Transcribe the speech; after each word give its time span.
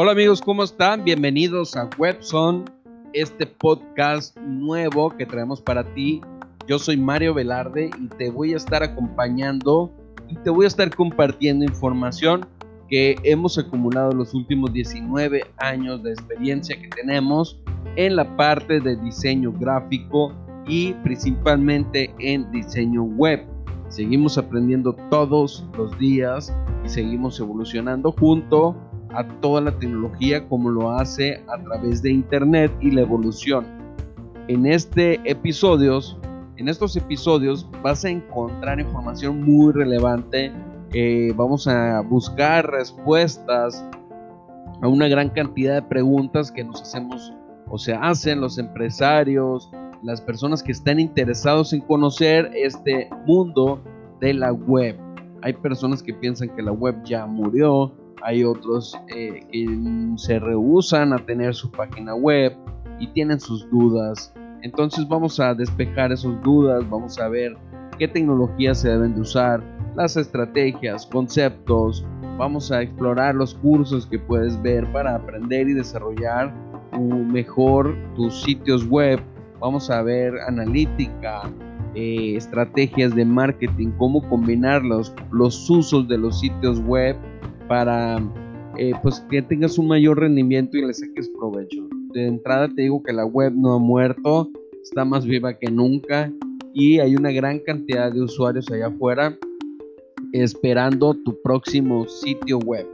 Hola 0.00 0.12
amigos, 0.12 0.40
¿cómo 0.40 0.62
están? 0.62 1.02
Bienvenidos 1.02 1.74
a 1.76 1.90
Webson, 1.98 2.66
este 3.14 3.46
podcast 3.46 4.36
nuevo 4.38 5.10
que 5.16 5.26
traemos 5.26 5.60
para 5.60 5.92
ti. 5.92 6.20
Yo 6.68 6.78
soy 6.78 6.96
Mario 6.96 7.34
Velarde 7.34 7.90
y 8.00 8.06
te 8.06 8.30
voy 8.30 8.54
a 8.54 8.58
estar 8.58 8.84
acompañando 8.84 9.92
y 10.28 10.36
te 10.36 10.50
voy 10.50 10.66
a 10.66 10.68
estar 10.68 10.94
compartiendo 10.94 11.64
información 11.64 12.46
que 12.88 13.16
hemos 13.24 13.58
acumulado 13.58 14.12
los 14.12 14.34
últimos 14.34 14.72
19 14.72 15.42
años 15.56 16.00
de 16.04 16.12
experiencia 16.12 16.80
que 16.80 16.90
tenemos 16.90 17.60
en 17.96 18.14
la 18.14 18.36
parte 18.36 18.78
de 18.78 18.94
diseño 18.98 19.50
gráfico 19.50 20.32
y 20.68 20.92
principalmente 21.02 22.14
en 22.20 22.48
diseño 22.52 23.02
web. 23.02 23.44
Seguimos 23.88 24.38
aprendiendo 24.38 24.92
todos 25.10 25.66
los 25.76 25.98
días 25.98 26.54
y 26.84 26.88
seguimos 26.88 27.40
evolucionando 27.40 28.12
junto 28.12 28.76
a 29.14 29.26
toda 29.40 29.60
la 29.60 29.78
tecnología 29.78 30.46
como 30.48 30.70
lo 30.70 30.92
hace 30.92 31.42
a 31.48 31.62
través 31.62 32.02
de 32.02 32.12
internet 32.12 32.72
y 32.80 32.90
la 32.90 33.02
evolución. 33.02 33.66
En 34.48 34.66
este 34.66 35.20
episodios, 35.24 36.18
en 36.56 36.68
estos 36.68 36.96
episodios 36.96 37.68
vas 37.82 38.04
a 38.04 38.10
encontrar 38.10 38.80
información 38.80 39.42
muy 39.42 39.72
relevante. 39.72 40.52
Eh, 40.92 41.32
vamos 41.36 41.68
a 41.68 42.00
buscar 42.00 42.70
respuestas 42.70 43.84
a 44.80 44.88
una 44.88 45.08
gran 45.08 45.28
cantidad 45.30 45.74
de 45.74 45.82
preguntas 45.82 46.50
que 46.50 46.64
nos 46.64 46.82
hacemos 46.82 47.32
o 47.68 47.78
se 47.78 47.94
hacen 47.94 48.40
los 48.40 48.58
empresarios, 48.58 49.70
las 50.02 50.20
personas 50.20 50.62
que 50.62 50.72
están 50.72 51.00
interesados 51.00 51.72
en 51.72 51.80
conocer 51.80 52.50
este 52.54 53.10
mundo 53.26 53.82
de 54.20 54.34
la 54.34 54.52
web. 54.52 54.96
Hay 55.42 55.52
personas 55.52 56.02
que 56.02 56.14
piensan 56.14 56.48
que 56.54 56.62
la 56.62 56.72
web 56.72 56.96
ya 57.04 57.26
murió, 57.26 57.92
hay 58.22 58.44
otros 58.44 58.98
eh, 59.08 59.46
que 59.50 59.66
se 60.16 60.38
rehusan 60.38 61.12
a 61.12 61.18
tener 61.18 61.54
su 61.54 61.70
página 61.70 62.14
web 62.14 62.54
y 62.98 63.06
tienen 63.08 63.40
sus 63.40 63.68
dudas. 63.70 64.32
Entonces 64.62 65.06
vamos 65.08 65.38
a 65.40 65.54
despejar 65.54 66.12
esas 66.12 66.40
dudas, 66.42 66.88
vamos 66.88 67.18
a 67.18 67.28
ver 67.28 67.56
qué 67.98 68.08
tecnologías 68.08 68.80
se 68.80 68.90
deben 68.90 69.14
de 69.14 69.20
usar, 69.20 69.62
las 69.96 70.16
estrategias, 70.16 71.06
conceptos, 71.06 72.04
vamos 72.36 72.70
a 72.70 72.82
explorar 72.82 73.34
los 73.34 73.54
cursos 73.54 74.06
que 74.06 74.18
puedes 74.18 74.60
ver 74.62 74.90
para 74.92 75.16
aprender 75.16 75.68
y 75.68 75.74
desarrollar 75.74 76.52
mejor 76.98 77.96
tus 78.16 78.42
sitios 78.42 78.88
web 78.88 79.20
vamos 79.60 79.90
a 79.90 80.02
ver 80.02 80.38
analítica, 80.46 81.50
eh, 81.94 82.34
estrategias 82.36 83.14
de 83.14 83.24
marketing, 83.24 83.88
cómo 83.98 84.26
combinar 84.28 84.84
los, 84.84 85.14
los 85.30 85.68
usos 85.68 86.08
de 86.08 86.18
los 86.18 86.40
sitios 86.40 86.80
web 86.80 87.16
para 87.68 88.18
eh, 88.76 88.92
pues 89.02 89.20
que 89.30 89.42
tengas 89.42 89.78
un 89.78 89.88
mayor 89.88 90.20
rendimiento 90.20 90.76
y 90.76 90.86
le 90.86 90.94
saques 90.94 91.28
provecho. 91.28 91.88
De 92.12 92.26
entrada 92.26 92.68
te 92.68 92.82
digo 92.82 93.02
que 93.02 93.12
la 93.12 93.26
web 93.26 93.52
no 93.54 93.74
ha 93.74 93.78
muerto, 93.78 94.50
está 94.82 95.04
más 95.04 95.24
viva 95.24 95.58
que 95.58 95.70
nunca 95.70 96.32
y 96.72 96.98
hay 97.00 97.14
una 97.14 97.30
gran 97.30 97.58
cantidad 97.60 98.12
de 98.12 98.22
usuarios 98.22 98.70
allá 98.70 98.86
afuera 98.88 99.36
esperando 100.32 101.14
tu 101.14 101.40
próximo 101.42 102.08
sitio 102.08 102.58
web. 102.58 102.86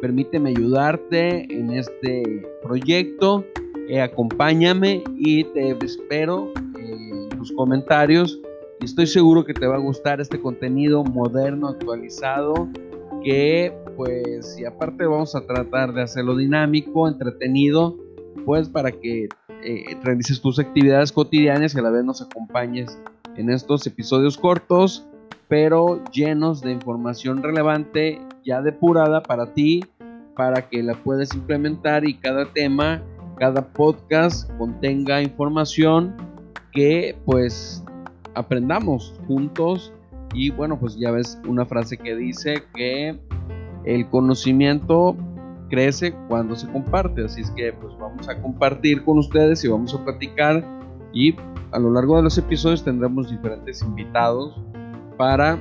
Permíteme 0.00 0.50
ayudarte 0.50 1.46
en 1.54 1.70
este 1.70 2.44
proyecto 2.62 3.44
eh, 3.88 4.00
acompáñame 4.00 5.02
y 5.18 5.44
te 5.44 5.76
espero 5.84 6.52
en 6.78 7.28
tus 7.30 7.52
comentarios. 7.52 8.40
Estoy 8.80 9.06
seguro 9.06 9.44
que 9.44 9.54
te 9.54 9.66
va 9.66 9.76
a 9.76 9.80
gustar 9.80 10.20
este 10.20 10.40
contenido 10.40 11.04
moderno, 11.04 11.68
actualizado, 11.68 12.68
que 13.22 13.72
pues 13.96 14.58
y 14.58 14.64
aparte 14.64 15.06
vamos 15.06 15.34
a 15.34 15.46
tratar 15.46 15.92
de 15.92 16.02
hacerlo 16.02 16.36
dinámico, 16.36 17.08
entretenido, 17.08 17.96
pues 18.44 18.68
para 18.68 18.90
que 18.92 19.28
eh, 19.64 19.96
realices 20.02 20.40
tus 20.40 20.58
actividades 20.58 21.12
cotidianas 21.12 21.74
y 21.74 21.78
a 21.78 21.82
la 21.82 21.90
vez 21.90 22.04
nos 22.04 22.22
acompañes 22.22 22.98
en 23.36 23.50
estos 23.50 23.86
episodios 23.86 24.36
cortos, 24.36 25.06
pero 25.48 26.02
llenos 26.12 26.60
de 26.60 26.72
información 26.72 27.42
relevante, 27.42 28.20
ya 28.44 28.62
depurada 28.62 29.22
para 29.22 29.52
ti, 29.54 29.84
para 30.34 30.68
que 30.68 30.82
la 30.82 30.94
puedas 30.94 31.34
implementar 31.34 32.06
y 32.06 32.14
cada 32.14 32.46
tema 32.52 33.02
cada 33.42 33.72
podcast 33.72 34.48
contenga 34.56 35.20
información 35.20 36.14
que 36.70 37.16
pues 37.24 37.82
aprendamos 38.34 39.14
juntos 39.26 39.92
y 40.34 40.50
bueno 40.50 40.78
pues 40.78 40.96
ya 40.96 41.10
ves 41.10 41.40
una 41.46 41.66
frase 41.66 41.96
que 41.96 42.16
dice 42.16 42.62
que 42.74 43.18
el 43.84 44.08
conocimiento 44.08 45.16
crece 45.68 46.14
cuando 46.28 46.54
se 46.56 46.70
comparte 46.70 47.24
así 47.24 47.42
es 47.42 47.50
que 47.50 47.72
pues 47.72 47.96
vamos 47.98 48.28
a 48.28 48.40
compartir 48.40 49.04
con 49.04 49.18
ustedes 49.18 49.64
y 49.64 49.68
vamos 49.68 49.94
a 49.94 50.04
platicar 50.04 50.64
y 51.12 51.34
a 51.72 51.78
lo 51.78 51.90
largo 51.90 52.16
de 52.16 52.22
los 52.22 52.36
episodios 52.38 52.84
tendremos 52.84 53.30
diferentes 53.30 53.82
invitados 53.82 54.60
para 55.16 55.58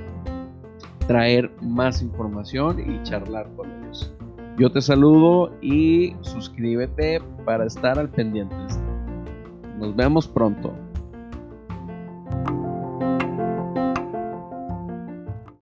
traer 1.08 1.52
más 1.62 2.02
información 2.02 2.80
y 2.80 3.02
charlar 3.04 3.50
con 3.56 3.70
ellos. 3.72 4.14
Yo 4.58 4.72
te 4.72 4.82
saludo 4.82 5.52
y 5.62 6.16
suscríbete 6.22 7.22
para 7.46 7.66
estar 7.66 7.98
al 7.98 8.10
pendiente. 8.10 8.56
Nos 9.80 9.96
vemos 9.96 10.28
pronto. 10.28 10.74